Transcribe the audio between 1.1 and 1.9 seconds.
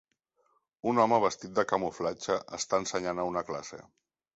vestit de